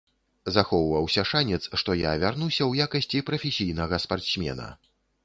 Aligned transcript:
Захоўваўся 0.53 1.25
шанец, 1.31 1.59
што 1.81 1.95
я 1.99 2.13
вярнуся 2.23 2.63
ў 2.67 2.87
якасці 2.87 3.21
прафесійнага 3.29 4.01
спартсмена. 4.07 4.73